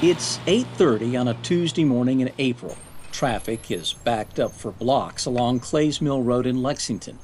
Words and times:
It's 0.00 0.38
8:30 0.46 1.16
on 1.16 1.26
a 1.26 1.34
Tuesday 1.34 1.82
morning 1.82 2.20
in 2.20 2.30
April. 2.38 2.76
Traffic 3.10 3.68
is 3.68 3.94
backed 4.04 4.38
up 4.38 4.52
for 4.52 4.70
blocks 4.70 5.26
along 5.26 5.58
Clays 5.58 6.00
Mill 6.00 6.22
Road 6.22 6.46
in 6.46 6.62
Lexington. 6.62 7.18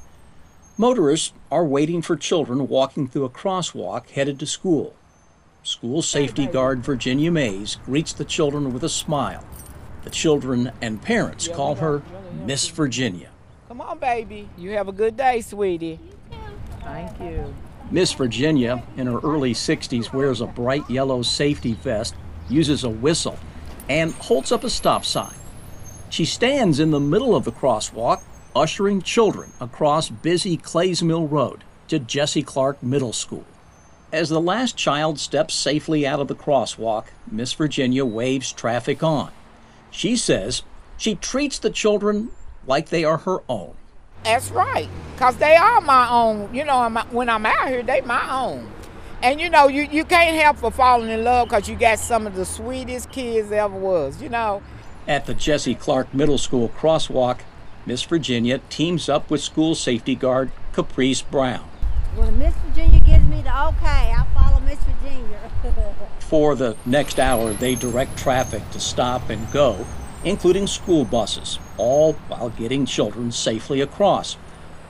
Motorists 0.77 1.31
are 1.49 1.63
waiting 1.63 2.01
for 2.01 2.17
children 2.17 2.67
walking 2.67 3.07
through 3.07 3.23
a 3.23 3.29
crosswalk 3.29 4.09
headed 4.09 4.37
to 4.39 4.45
school. 4.45 4.93
School 5.63 6.01
safety 6.01 6.47
guard 6.47 6.83
Virginia 6.83 7.31
Mayes 7.31 7.77
greets 7.85 8.11
the 8.11 8.25
children 8.25 8.73
with 8.73 8.83
a 8.83 8.89
smile. 8.89 9.45
The 10.03 10.09
children 10.09 10.73
and 10.81 11.01
parents 11.01 11.47
call 11.47 11.75
her 11.75 12.03
Miss 12.45 12.67
Virginia. 12.67 13.29
Come 13.69 13.79
on, 13.79 13.99
baby. 13.99 14.49
You 14.57 14.71
have 14.71 14.89
a 14.89 14.91
good 14.91 15.15
day, 15.15 15.39
sweetie. 15.39 15.97
Thank 16.83 17.21
you. 17.21 17.55
Miss 17.89 18.11
Virginia, 18.11 18.83
in 18.97 19.07
her 19.07 19.19
early 19.19 19.53
60s, 19.53 20.11
wears 20.11 20.41
a 20.41 20.45
bright 20.45 20.89
yellow 20.89 21.21
safety 21.21 21.71
vest, 21.71 22.15
uses 22.49 22.83
a 22.83 22.89
whistle, 22.89 23.37
and 23.89 24.13
holds 24.13 24.51
up 24.51 24.63
a 24.63 24.69
stop 24.69 25.05
sign. 25.05 25.35
She 26.09 26.25
stands 26.25 26.79
in 26.79 26.91
the 26.91 26.99
middle 26.99 27.35
of 27.35 27.45
the 27.45 27.51
crosswalk, 27.51 28.21
ushering 28.55 29.01
children 29.01 29.51
across 29.59 30.09
busy 30.09 30.57
Clays 30.57 31.03
Mill 31.03 31.27
Road 31.27 31.63
to 31.87 31.99
Jessie 31.99 32.43
Clark 32.43 32.81
Middle 32.81 33.13
School. 33.13 33.45
As 34.13 34.29
the 34.29 34.39
last 34.39 34.77
child 34.77 35.19
steps 35.19 35.53
safely 35.53 36.07
out 36.07 36.19
of 36.19 36.27
the 36.27 36.35
crosswalk, 36.35 37.07
Miss 37.29 37.53
Virginia 37.53 38.05
waves 38.05 38.53
traffic 38.53 39.03
on. 39.03 39.31
She 39.91 40.15
says 40.15 40.63
she 40.97 41.15
treats 41.15 41.59
the 41.59 41.69
children 41.69 42.29
like 42.65 42.89
they 42.89 43.03
are 43.03 43.17
her 43.17 43.39
own. 43.49 43.73
That's 44.23 44.49
right, 44.51 44.89
cause 45.17 45.35
they 45.37 45.55
are 45.55 45.81
my 45.81 46.09
own. 46.09 46.53
You 46.53 46.65
know, 46.65 46.89
when 47.11 47.29
I'm 47.29 47.45
out 47.45 47.67
here, 47.67 47.83
they 47.83 48.01
my 48.01 48.31
own. 48.31 48.71
And 49.21 49.41
you 49.41 49.49
know, 49.49 49.67
you, 49.67 49.83
you 49.83 50.05
can't 50.05 50.35
help 50.35 50.61
but 50.61 50.73
falling 50.73 51.09
in 51.09 51.23
love 51.23 51.49
because 51.49 51.67
you 51.67 51.75
got 51.75 51.99
some 51.99 52.27
of 52.27 52.35
the 52.35 52.45
sweetest 52.45 53.11
kids 53.11 53.51
ever 53.51 53.75
was. 53.75 54.21
You 54.21 54.29
know, 54.29 54.61
At 55.07 55.25
the 55.25 55.33
Jessie 55.33 55.75
Clark 55.75 56.13
Middle 56.13 56.37
School 56.37 56.69
crosswalk, 56.69 57.39
Miss 57.85 58.03
Virginia 58.03 58.59
teams 58.69 59.09
up 59.09 59.29
with 59.29 59.41
school 59.41 59.75
safety 59.75 60.15
guard 60.15 60.51
Caprice 60.73 61.21
Brown. 61.21 61.67
When 62.15 62.39
Miss 62.39 62.55
Virginia 62.67 62.99
gives 62.99 63.25
me 63.25 63.41
the 63.41 63.67
okay, 63.67 64.13
I'll 64.15 64.25
follow 64.33 64.59
Miss 64.61 64.79
Virginia. 64.79 65.39
For 66.19 66.55
the 66.55 66.75
next 66.85 67.19
hour, 67.19 67.53
they 67.53 67.75
direct 67.75 68.17
traffic 68.17 68.69
to 68.71 68.79
stop 68.79 69.29
and 69.29 69.51
go, 69.51 69.85
including 70.23 70.65
school 70.65 71.05
buses, 71.05 71.59
all 71.77 72.13
while 72.27 72.49
getting 72.49 72.85
children 72.85 73.31
safely 73.31 73.81
across. 73.81 74.37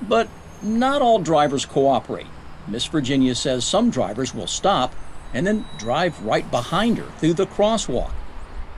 But 0.01 0.29
not 0.61 1.01
all 1.01 1.19
drivers 1.19 1.65
cooperate. 1.65 2.27
Miss 2.67 2.85
Virginia 2.85 3.35
says 3.35 3.63
some 3.63 3.89
drivers 3.89 4.33
will 4.33 4.47
stop 4.47 4.95
and 5.33 5.45
then 5.45 5.65
drive 5.77 6.23
right 6.23 6.49
behind 6.49 6.97
her 6.97 7.09
through 7.19 7.33
the 7.33 7.45
crosswalk. 7.45 8.11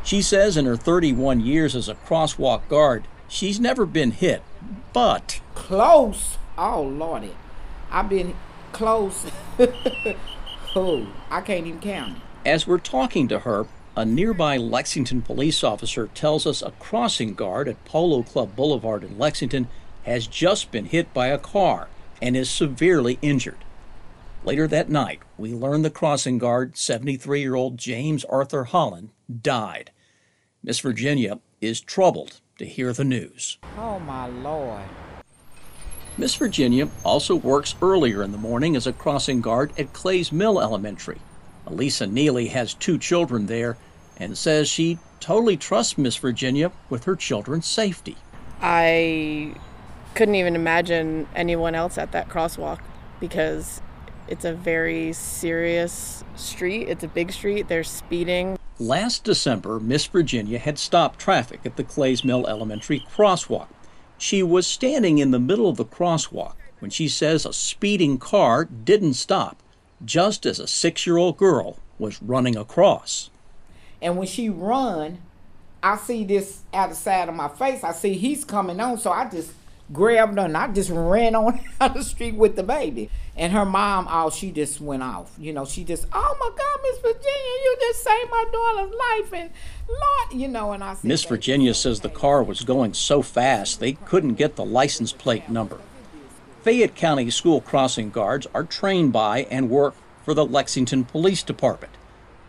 She 0.03 0.21
says 0.21 0.57
in 0.57 0.65
her 0.65 0.77
31 0.77 1.41
years 1.41 1.75
as 1.75 1.89
a 1.89 1.95
crosswalk 1.95 2.67
guard, 2.67 3.07
she's 3.27 3.59
never 3.59 3.85
been 3.85 4.11
hit, 4.11 4.41
but 4.93 5.41
close. 5.53 6.37
Oh 6.57 6.81
lordy, 6.81 7.35
I've 7.91 8.09
been 8.09 8.33
close. 8.71 9.25
oh, 10.75 11.07
I 11.29 11.41
can't 11.41 11.67
even 11.67 11.79
count. 11.79 12.17
As 12.45 12.65
we're 12.65 12.77
talking 12.77 13.27
to 13.27 13.39
her, 13.39 13.67
a 13.95 14.05
nearby 14.05 14.57
Lexington 14.57 15.21
police 15.21 15.63
officer 15.63 16.07
tells 16.13 16.45
us 16.45 16.61
a 16.61 16.71
crossing 16.79 17.33
guard 17.33 17.67
at 17.67 17.83
Polo 17.85 18.23
Club 18.23 18.55
Boulevard 18.55 19.03
in 19.03 19.17
Lexington 19.17 19.67
has 20.03 20.27
just 20.27 20.71
been 20.71 20.85
hit 20.85 21.13
by 21.13 21.27
a 21.27 21.37
car 21.37 21.89
and 22.21 22.37
is 22.37 22.49
severely 22.49 23.19
injured. 23.21 23.57
Later 24.47 24.65
that 24.69 24.87
night, 24.87 25.19
we 25.37 25.53
learn 25.53 25.81
the 25.81 25.89
crossing 25.89 26.37
guard, 26.37 26.77
73 26.77 27.41
year 27.41 27.55
old 27.55 27.75
James 27.75 28.23
Arthur 28.23 28.63
Holland, 28.63 29.09
died. 29.41 29.91
Miss 30.63 30.79
Virginia 30.79 31.41
is 31.59 31.81
troubled 31.81 32.39
to 32.57 32.65
hear 32.65 32.93
the 32.93 33.03
news. 33.03 33.57
Oh 33.77 33.99
my 33.99 34.27
lord. 34.27 34.85
Miss 36.17 36.33
Virginia 36.35 36.87
also 37.03 37.35
works 37.35 37.75
earlier 37.81 38.23
in 38.23 38.31
the 38.31 38.37
morning 38.37 38.77
as 38.77 38.87
a 38.87 38.93
crossing 38.93 39.41
guard 39.41 39.73
at 39.77 39.91
Clays 39.91 40.31
Mill 40.31 40.61
Elementary. 40.61 41.19
Elisa 41.65 42.07
Neely 42.07 42.47
has 42.47 42.73
two 42.73 42.97
children 42.97 43.47
there 43.47 43.75
and 44.15 44.37
says 44.37 44.69
she 44.69 44.97
totally 45.19 45.57
trusts 45.57 45.97
Miss 45.97 46.15
Virginia 46.15 46.71
with 46.89 47.03
her 47.03 47.17
children's 47.17 47.67
safety. 47.67 48.15
I 48.61 49.55
couldn't 50.15 50.35
even 50.35 50.55
imagine 50.55 51.27
anyone 51.35 51.75
else 51.75 51.97
at 51.97 52.13
that 52.13 52.29
crosswalk 52.29 52.79
because 53.19 53.81
it's 54.27 54.45
a 54.45 54.53
very 54.53 55.13
serious 55.13 56.23
street. 56.35 56.89
It's 56.89 57.03
a 57.03 57.07
big 57.07 57.31
street. 57.31 57.67
There's 57.67 57.89
speeding. 57.89 58.57
Last 58.79 59.23
December, 59.23 59.79
Miss 59.79 60.05
Virginia 60.05 60.59
had 60.59 60.77
stopped 60.77 61.19
traffic 61.19 61.61
at 61.65 61.77
the 61.77 61.83
Clays 61.83 62.23
Mill 62.23 62.45
Elementary 62.47 62.99
crosswalk. 62.99 63.67
She 64.17 64.43
was 64.43 64.67
standing 64.67 65.17
in 65.17 65.31
the 65.31 65.39
middle 65.39 65.69
of 65.69 65.77
the 65.77 65.85
crosswalk 65.85 66.55
when 66.79 66.91
she 66.91 67.07
says 67.07 67.45
a 67.45 67.53
speeding 67.53 68.17
car 68.17 68.65
didn't 68.65 69.15
stop, 69.15 69.61
just 70.03 70.45
as 70.45 70.59
a 70.59 70.67
six 70.67 71.07
year 71.07 71.17
old 71.17 71.37
girl 71.37 71.79
was 71.97 72.21
running 72.21 72.55
across. 72.55 73.29
And 74.01 74.17
when 74.17 74.27
she 74.27 74.49
run, 74.49 75.19
I 75.81 75.97
see 75.97 76.23
this 76.23 76.63
out 76.73 76.89
the 76.89 76.95
side 76.95 77.29
of 77.29 77.35
my 77.35 77.47
face. 77.47 77.83
I 77.83 77.93
see 77.93 78.13
he's 78.13 78.43
coming 78.45 78.79
on, 78.79 78.97
so 78.97 79.11
I 79.11 79.29
just 79.29 79.51
grabbed 79.93 80.37
her 80.37 80.45
and 80.45 80.57
I 80.57 80.67
just 80.67 80.89
ran 80.89 81.35
on 81.35 81.59
out 81.81 81.93
the 81.93 82.03
street 82.03 82.35
with 82.35 82.55
the 82.55 82.63
baby. 82.63 83.09
And 83.35 83.53
her 83.53 83.65
mom, 83.65 84.07
oh, 84.09 84.29
she 84.29 84.51
just 84.51 84.81
went 84.81 85.03
off. 85.03 85.31
You 85.37 85.53
know, 85.53 85.65
she 85.65 85.83
just, 85.83 86.07
oh 86.11 86.37
my 86.39 86.49
God, 86.57 86.79
Miss 86.83 86.99
Virginia, 86.99 87.63
you 87.63 87.77
just 87.81 88.03
saved 88.03 88.31
my 88.31 88.45
daughter's 88.51 88.95
life. 88.95 89.33
And 89.33 89.51
Lord, 89.87 90.41
you 90.41 90.47
know, 90.47 90.71
and 90.71 90.83
I 90.83 90.95
said, 90.95 91.03
Miss 91.03 91.23
Virginia 91.23 91.73
says 91.73 91.99
the 91.99 92.09
car 92.09 92.41
was 92.41 92.63
going 92.63 92.93
so 92.93 93.21
fast 93.21 93.79
they 93.79 93.93
couldn't 93.93 94.35
get 94.35 94.55
the 94.55 94.65
license 94.65 95.13
plate 95.13 95.49
number. 95.49 95.79
Fayette 96.63 96.95
County 96.95 97.29
school 97.29 97.61
crossing 97.61 98.09
guards 98.09 98.47
are 98.53 98.63
trained 98.63 99.13
by 99.13 99.43
and 99.51 99.69
work 99.69 99.95
for 100.25 100.33
the 100.33 100.45
Lexington 100.45 101.05
Police 101.05 101.43
Department. 101.43 101.93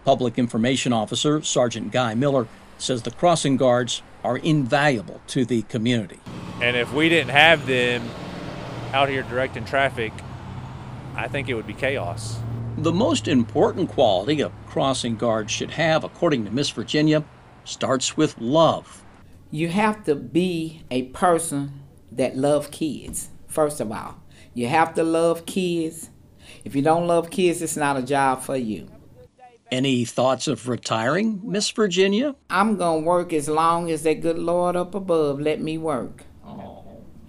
Public 0.04 0.38
Information 0.38 0.92
Officer 0.92 1.42
Sergeant 1.42 1.92
Guy 1.92 2.14
Miller 2.14 2.48
says 2.78 3.02
the 3.02 3.10
crossing 3.10 3.56
guards 3.56 4.02
are 4.24 4.38
invaluable 4.38 5.20
to 5.28 5.44
the 5.44 5.62
community. 5.62 6.18
And 6.60 6.76
if 6.76 6.92
we 6.92 7.08
didn't 7.08 7.30
have 7.30 7.66
them 7.66 8.02
out 8.92 9.08
here 9.08 9.22
directing 9.22 9.64
traffic, 9.64 10.12
I 11.14 11.28
think 11.28 11.48
it 11.48 11.54
would 11.54 11.66
be 11.66 11.74
chaos. 11.74 12.38
The 12.76 12.92
most 12.92 13.28
important 13.28 13.90
quality 13.90 14.40
a 14.40 14.50
crossing 14.66 15.16
guard 15.16 15.50
should 15.50 15.72
have, 15.72 16.04
according 16.04 16.44
to 16.44 16.50
Miss 16.50 16.70
Virginia, 16.70 17.24
starts 17.64 18.16
with 18.16 18.38
love. 18.38 19.04
you 19.50 19.68
have 19.68 20.04
to 20.04 20.14
be 20.14 20.82
a 20.90 21.02
person 21.08 21.82
that 22.12 22.36
love 22.36 22.70
kids 22.70 23.28
first 23.46 23.80
of 23.80 23.90
all 23.90 24.14
you 24.54 24.66
have 24.68 24.92
to 24.94 25.02
love 25.02 25.44
kids 25.46 26.10
if 26.64 26.74
you 26.76 26.82
don't 26.82 27.06
love 27.06 27.30
kids 27.30 27.60
it's 27.62 27.76
not 27.76 27.96
a 27.96 28.02
job 28.02 28.40
for 28.42 28.56
you 28.56 28.86
Any 29.70 30.04
thoughts 30.06 30.48
of 30.48 30.66
retiring, 30.68 31.40
Miss 31.44 31.70
Virginia? 31.70 32.34
i'm 32.50 32.76
gonna 32.76 33.00
work 33.00 33.32
as 33.32 33.48
long 33.48 33.90
as 33.90 34.02
that 34.02 34.20
good 34.22 34.38
lord 34.38 34.76
up 34.76 34.94
above 34.94 35.40
let 35.40 35.60
me 35.60 35.76
work 35.78 36.24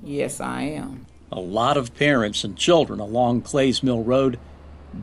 yes 0.03 0.39
i 0.39 0.61
am 0.61 1.05
A 1.31 1.39
lot 1.39 1.77
of 1.77 1.93
parents 1.95 2.43
and 2.43 2.57
children 2.57 2.99
along 2.99 3.41
Clays 3.41 3.83
Mill 3.83 4.03
Road 4.03 4.39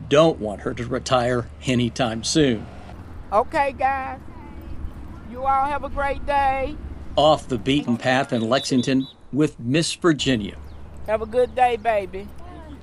don't 0.09 0.39
want 0.39 0.61
her 0.61 0.73
to 0.73 0.85
retire 0.85 1.47
anytime 1.65 2.23
soon. 2.23 2.65
okay 3.31 3.73
guys 3.77 4.19
you 5.31 5.43
all 5.43 5.65
have 5.65 5.83
a 5.83 5.89
great 5.89 6.25
day 6.25 6.75
Off 7.15 7.47
the 7.47 7.57
beaten 7.57 7.97
path 7.97 8.31
in 8.33 8.41
Lexington 8.47 9.07
with 9.33 9.59
Miss 9.59 9.93
Virginia. 9.95 10.55
have 11.07 11.21
a 11.21 11.25
good 11.25 11.53
day 11.55 11.77
baby 11.77 12.27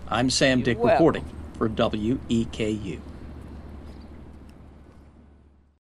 I'm 0.08 0.30
Sam 0.30 0.62
Dick 0.62 0.78
welcome. 0.78 0.90
reporting 0.92 1.24
for 1.58 1.66
E 1.66 1.70
WEKU. 2.44 3.00